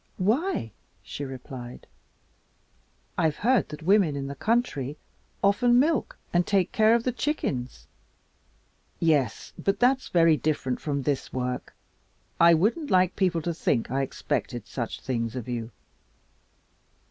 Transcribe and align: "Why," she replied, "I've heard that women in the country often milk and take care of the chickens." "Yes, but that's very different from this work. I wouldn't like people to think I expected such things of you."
"Why," 0.17 0.71
she 1.03 1.23
replied, 1.23 1.85
"I've 3.19 3.35
heard 3.35 3.69
that 3.69 3.83
women 3.83 4.15
in 4.15 4.25
the 4.25 4.33
country 4.33 4.97
often 5.43 5.77
milk 5.79 6.17
and 6.33 6.47
take 6.47 6.71
care 6.71 6.95
of 6.95 7.03
the 7.03 7.11
chickens." 7.11 7.85
"Yes, 8.99 9.53
but 9.59 9.79
that's 9.79 10.07
very 10.09 10.37
different 10.37 10.79
from 10.79 11.03
this 11.03 11.31
work. 11.31 11.75
I 12.39 12.55
wouldn't 12.55 12.89
like 12.89 13.15
people 13.15 13.43
to 13.43 13.53
think 13.53 13.91
I 13.91 14.01
expected 14.01 14.65
such 14.65 15.01
things 15.01 15.35
of 15.35 15.47
you." 15.47 15.69